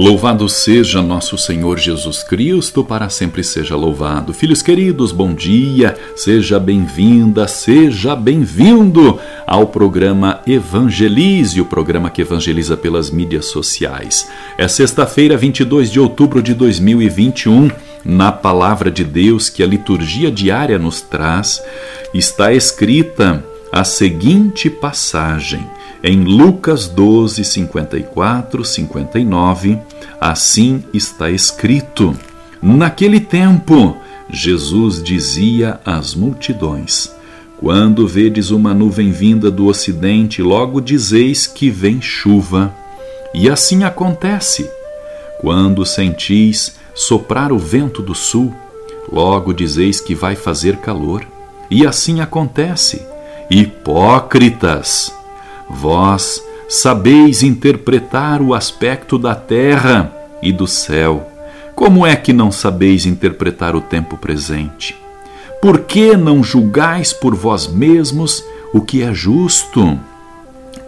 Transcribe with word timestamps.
Louvado 0.00 0.48
seja 0.48 1.02
nosso 1.02 1.36
Senhor 1.36 1.78
Jesus 1.78 2.22
Cristo, 2.22 2.82
para 2.82 3.10
sempre 3.10 3.44
seja 3.44 3.76
louvado. 3.76 4.32
Filhos 4.32 4.62
queridos, 4.62 5.12
bom 5.12 5.34
dia, 5.34 5.94
seja 6.16 6.58
bem-vinda, 6.58 7.46
seja 7.46 8.16
bem-vindo 8.16 9.20
ao 9.46 9.66
programa 9.66 10.40
Evangelize, 10.46 11.60
o 11.60 11.66
programa 11.66 12.08
que 12.08 12.22
evangeliza 12.22 12.78
pelas 12.78 13.10
mídias 13.10 13.44
sociais. 13.50 14.26
É 14.56 14.66
sexta-feira, 14.66 15.36
22 15.36 15.90
de 15.92 16.00
outubro 16.00 16.42
de 16.42 16.54
2021. 16.54 17.70
Na 18.02 18.32
palavra 18.32 18.90
de 18.90 19.04
Deus 19.04 19.50
que 19.50 19.62
a 19.62 19.66
liturgia 19.66 20.30
diária 20.30 20.78
nos 20.78 21.02
traz, 21.02 21.62
está 22.14 22.54
escrita 22.54 23.44
a 23.70 23.84
seguinte 23.84 24.70
passagem 24.70 25.62
em 26.02 26.24
Lucas 26.24 26.88
12, 26.88 27.44
54, 27.44 28.64
59, 28.64 29.78
assim 30.18 30.82
está 30.94 31.30
escrito: 31.30 32.16
Naquele 32.62 33.20
tempo, 33.20 33.96
Jesus 34.30 35.02
dizia 35.02 35.78
às 35.84 36.14
multidões: 36.14 37.12
Quando 37.58 38.06
vedes 38.06 38.50
uma 38.50 38.72
nuvem 38.72 39.12
vinda 39.12 39.50
do 39.50 39.66
ocidente, 39.66 40.42
logo 40.42 40.80
dizeis 40.80 41.46
que 41.46 41.68
vem 41.68 42.00
chuva. 42.00 42.74
E 43.34 43.48
assim 43.48 43.84
acontece. 43.84 44.68
Quando 45.40 45.84
sentis 45.84 46.74
soprar 46.94 47.52
o 47.52 47.58
vento 47.58 48.02
do 48.02 48.14
sul, 48.14 48.54
logo 49.10 49.52
dizeis 49.52 50.00
que 50.00 50.14
vai 50.14 50.34
fazer 50.34 50.78
calor. 50.78 51.26
E 51.70 51.86
assim 51.86 52.20
acontece. 52.20 53.02
Hipócritas! 53.50 55.19
Vós 55.70 56.44
sabeis 56.68 57.42
interpretar 57.42 58.42
o 58.42 58.54
aspecto 58.54 59.16
da 59.16 59.34
terra 59.34 60.12
e 60.42 60.52
do 60.52 60.66
céu. 60.66 61.28
Como 61.74 62.04
é 62.04 62.16
que 62.16 62.32
não 62.32 62.50
sabeis 62.50 63.06
interpretar 63.06 63.74
o 63.76 63.80
tempo 63.80 64.16
presente? 64.16 64.96
Por 65.62 65.80
que 65.80 66.16
não 66.16 66.42
julgais 66.42 67.12
por 67.12 67.34
vós 67.34 67.66
mesmos 67.66 68.44
o 68.74 68.80
que 68.80 69.02
é 69.02 69.14
justo? 69.14 69.98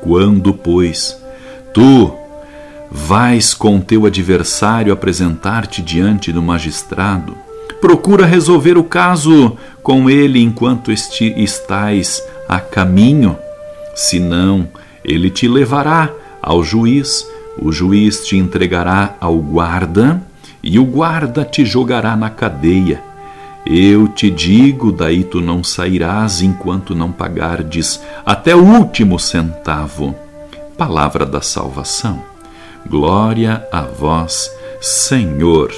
Quando, 0.00 0.52
pois, 0.52 1.16
tu 1.72 2.12
vais 2.90 3.54
com 3.54 3.80
teu 3.80 4.04
adversário 4.04 4.92
apresentar-te 4.92 5.80
diante 5.80 6.32
do 6.32 6.42
magistrado, 6.42 7.34
procura 7.80 8.26
resolver 8.26 8.76
o 8.76 8.84
caso 8.84 9.56
com 9.82 10.10
ele 10.10 10.42
enquanto 10.42 10.92
estais 10.92 12.22
a 12.48 12.60
caminho 12.60 13.38
Senão, 13.94 14.68
ele 15.04 15.30
te 15.30 15.48
levará 15.48 16.10
ao 16.40 16.62
juiz, 16.62 17.26
o 17.58 17.70
juiz 17.70 18.26
te 18.26 18.36
entregará 18.36 19.16
ao 19.20 19.36
guarda, 19.38 20.22
e 20.62 20.78
o 20.78 20.84
guarda 20.84 21.44
te 21.44 21.64
jogará 21.64 22.16
na 22.16 22.30
cadeia. 22.30 23.02
Eu 23.64 24.08
te 24.08 24.30
digo, 24.30 24.90
daí 24.90 25.22
tu 25.22 25.40
não 25.40 25.62
sairás 25.62 26.42
enquanto 26.42 26.94
não 26.94 27.12
pagardes 27.12 28.00
até 28.24 28.54
o 28.54 28.64
último 28.64 29.18
centavo. 29.18 30.14
Palavra 30.76 31.24
da 31.24 31.40
salvação. 31.40 32.22
Glória 32.88 33.64
a 33.70 33.82
vós, 33.82 34.50
Senhor. 34.80 35.72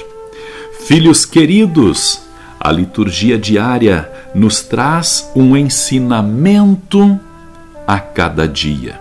Filhos 0.87 1.25
queridos, 1.25 2.21
a 2.59 2.71
liturgia 2.71 3.37
diária 3.37 4.11
nos 4.33 4.61
traz 4.61 5.31
um 5.35 5.55
ensinamento 5.55 7.19
a 7.87 7.99
cada 7.99 8.47
dia. 8.47 8.99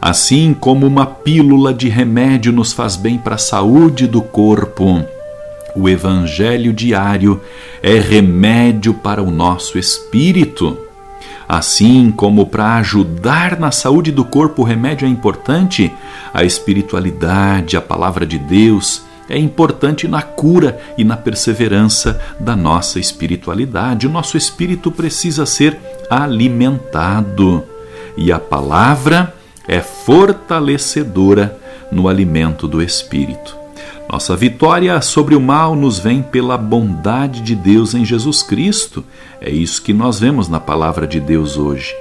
Assim 0.00 0.52
como 0.52 0.86
uma 0.86 1.06
pílula 1.06 1.72
de 1.72 1.88
remédio 1.88 2.52
nos 2.52 2.72
faz 2.72 2.94
bem 2.94 3.16
para 3.16 3.36
a 3.36 3.38
saúde 3.38 4.06
do 4.06 4.20
corpo, 4.20 5.02
o 5.74 5.88
Evangelho 5.88 6.72
diário 6.72 7.40
é 7.82 7.98
remédio 7.98 8.94
para 8.94 9.22
o 9.22 9.30
nosso 9.30 9.78
espírito. 9.78 10.78
Assim 11.48 12.12
como 12.14 12.46
para 12.46 12.76
ajudar 12.76 13.58
na 13.58 13.70
saúde 13.70 14.12
do 14.12 14.24
corpo 14.24 14.62
o 14.62 14.64
remédio 14.64 15.06
é 15.06 15.10
importante, 15.10 15.90
a 16.32 16.44
espiritualidade, 16.44 17.76
a 17.76 17.80
palavra 17.80 18.26
de 18.26 18.38
Deus, 18.38 19.02
é 19.28 19.38
importante 19.38 20.06
na 20.06 20.20
cura 20.20 20.78
e 20.98 21.04
na 21.04 21.16
perseverança 21.16 22.20
da 22.38 22.54
nossa 22.54 23.00
espiritualidade. 23.00 24.06
O 24.06 24.10
nosso 24.10 24.36
espírito 24.36 24.92
precisa 24.92 25.46
ser 25.46 25.78
alimentado 26.10 27.64
e 28.16 28.32
a 28.32 28.38
palavra 28.38 29.34
é 29.66 29.80
fortalecedora 29.80 31.58
no 31.90 32.08
alimento 32.08 32.66
do 32.68 32.82
espírito. 32.82 33.56
Nossa 34.10 34.36
vitória 34.36 35.00
sobre 35.00 35.34
o 35.34 35.40
mal 35.40 35.74
nos 35.74 35.98
vem 35.98 36.22
pela 36.22 36.58
bondade 36.58 37.40
de 37.40 37.54
Deus 37.54 37.94
em 37.94 38.04
Jesus 38.04 38.42
Cristo. 38.42 39.04
É 39.40 39.50
isso 39.50 39.82
que 39.82 39.92
nós 39.92 40.20
vemos 40.20 40.48
na 40.48 40.60
palavra 40.60 41.06
de 41.06 41.18
Deus 41.18 41.56
hoje. 41.56 41.94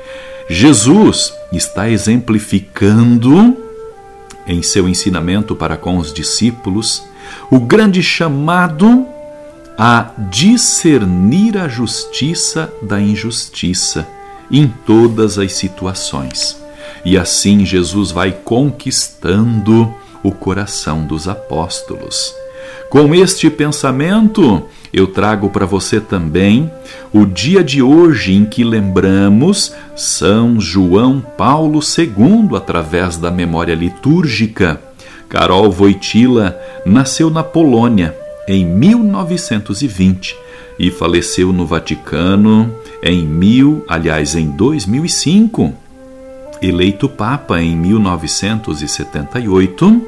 Jesus 0.50 1.34
está 1.52 1.90
exemplificando 1.90 3.58
em 4.46 4.62
seu 4.62 4.90
ensinamento 4.90 5.56
para 5.56 5.78
com 5.78 5.98
os 5.98 6.12
discípulos 6.12 7.04
o 7.50 7.60
grande 7.60 8.04
chamado 8.04 9.08
a 9.78 10.12
discernir 10.30 11.58
a 11.58 11.68
justiça 11.68 12.72
da 12.82 13.00
injustiça 13.00 14.06
em 14.54 14.68
todas 14.68 15.40
as 15.40 15.54
situações. 15.54 16.62
E 17.04 17.18
assim 17.18 17.66
Jesus 17.66 18.12
vai 18.12 18.32
conquistando 18.32 19.94
o 20.24 20.32
coração 20.32 21.06
dos 21.06 21.28
apóstolos. 21.28 22.34
Com 22.90 23.16
este 23.16 23.50
pensamento, 23.50 24.64
eu 24.94 25.08
trago 25.08 25.50
para 25.50 25.66
você 25.66 26.00
também 26.00 26.72
o 27.12 27.26
dia 27.26 27.64
de 27.64 27.82
hoje 27.82 28.34
em 28.34 28.46
que 28.46 28.64
lembramos 28.64 29.74
São 29.96 30.62
João 30.62 31.20
Paulo 31.20 31.80
II 31.80 32.56
através 32.56 33.18
da 33.18 33.32
memória 33.32 33.74
litúrgica. 33.74 34.80
Carol 35.28 35.72
Voitila 35.72 36.56
nasceu 36.86 37.32
na 37.32 37.44
Polônia 37.44 38.16
em 38.48 38.64
1920 38.64 40.38
e 40.78 40.92
faleceu 40.92 41.54
no 41.54 41.66
Vaticano 41.66 42.76
em 43.02 43.26
mil, 43.26 43.86
aliás, 43.88 44.36
em 44.36 44.52
2005. 44.52 45.74
Eleito 46.62 47.08
Papa 47.10 47.60
em 47.62 47.76
1978, 47.76 50.02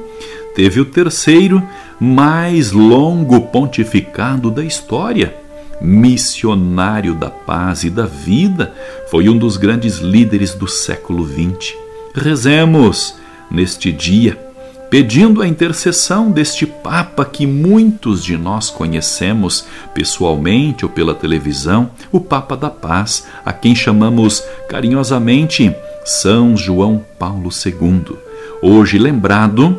teve 0.54 0.80
o 0.80 0.86
terceiro 0.86 1.62
mais 2.00 2.72
longo 2.72 3.42
pontificado 3.42 4.50
da 4.50 4.64
história. 4.64 5.36
Missionário 5.80 7.14
da 7.14 7.28
paz 7.28 7.84
e 7.84 7.90
da 7.90 8.06
vida, 8.06 8.72
foi 9.10 9.28
um 9.28 9.36
dos 9.36 9.58
grandes 9.58 9.98
líderes 9.98 10.54
do 10.54 10.66
século 10.66 11.26
XX. 11.26 11.74
Rezemos 12.14 13.16
neste 13.50 13.92
dia 13.92 14.45
pedindo 14.90 15.42
a 15.42 15.48
intercessão 15.48 16.30
deste 16.30 16.66
Papa 16.66 17.24
que 17.24 17.46
muitos 17.46 18.22
de 18.22 18.36
nós 18.36 18.70
conhecemos 18.70 19.66
pessoalmente 19.94 20.84
ou 20.84 20.90
pela 20.90 21.14
televisão, 21.14 21.90
o 22.12 22.20
Papa 22.20 22.56
da 22.56 22.70
Paz, 22.70 23.26
a 23.44 23.52
quem 23.52 23.74
chamamos 23.74 24.42
carinhosamente 24.68 25.74
São 26.04 26.56
João 26.56 27.04
Paulo 27.18 27.50
II, 27.50 28.16
hoje 28.62 28.98
lembrado 28.98 29.78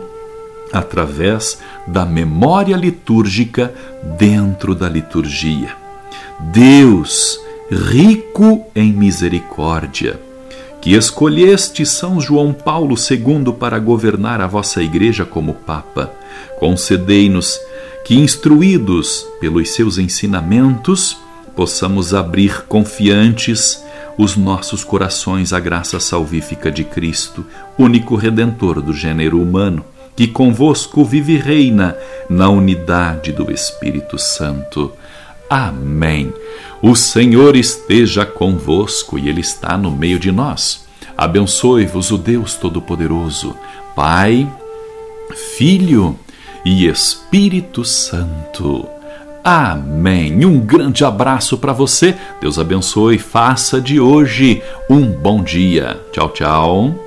através 0.71 1.59
da 1.87 2.05
memória 2.05 2.75
litúrgica 2.75 3.73
dentro 4.17 4.75
da 4.75 4.89
liturgia. 4.89 5.75
Deus, 6.39 7.39
rico 7.71 8.65
em 8.75 8.91
misericórdia, 8.91 10.19
que 10.87 10.93
escolheste 10.93 11.85
São 11.85 12.17
João 12.17 12.53
Paulo 12.53 12.95
II 12.95 13.51
para 13.59 13.77
governar 13.77 14.39
a 14.39 14.47
vossa 14.47 14.81
Igreja 14.81 15.25
como 15.25 15.53
Papa, 15.53 16.09
concedei-nos 16.61 17.59
que, 18.05 18.15
instruídos 18.15 19.27
pelos 19.41 19.71
seus 19.71 19.97
ensinamentos, 19.97 21.17
possamos 21.57 22.13
abrir 22.13 22.61
confiantes 22.69 23.83
os 24.17 24.37
nossos 24.37 24.85
corações 24.85 25.51
à 25.51 25.59
graça 25.59 25.99
salvífica 25.99 26.71
de 26.71 26.85
Cristo, 26.85 27.45
único 27.77 28.15
redentor 28.15 28.81
do 28.81 28.93
gênero 28.93 29.41
humano, 29.41 29.83
que 30.15 30.25
convosco 30.25 31.03
vive 31.03 31.33
e 31.33 31.37
reina 31.37 31.97
na 32.29 32.47
unidade 32.47 33.33
do 33.33 33.51
Espírito 33.51 34.17
Santo. 34.17 34.93
Amém. 35.49 36.33
O 36.81 36.95
Senhor 36.95 37.55
esteja 37.55 38.25
convosco 38.25 39.17
e 39.17 39.29
Ele 39.29 39.41
está 39.41 39.77
no 39.77 39.91
meio 39.91 40.19
de 40.19 40.31
nós. 40.31 40.85
Abençoe-vos 41.17 42.11
o 42.11 42.17
Deus 42.17 42.55
Todo-Poderoso, 42.55 43.55
Pai, 43.95 44.47
Filho 45.57 46.17
e 46.63 46.85
Espírito 46.87 47.83
Santo. 47.83 48.87
Amém. 49.43 50.45
Um 50.45 50.59
grande 50.59 51.05
abraço 51.05 51.57
para 51.57 51.71
você. 51.71 52.13
Deus 52.41 52.59
abençoe. 52.59 53.17
Faça 53.17 53.79
de 53.79 53.99
hoje 53.99 54.61
um 54.89 55.05
bom 55.05 55.41
dia. 55.41 55.97
Tchau, 56.11 56.29
tchau. 56.29 57.06